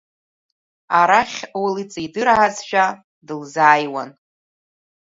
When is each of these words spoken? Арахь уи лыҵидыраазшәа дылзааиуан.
Арахь 0.99 1.39
уи 1.59 1.69
лыҵидыраазшәа 1.75 2.85
дылзааиуан. 3.27 4.09